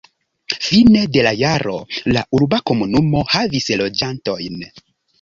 [0.67, 1.75] Fine de la jaro
[2.15, 4.63] la urba komunumo havis loĝantojn.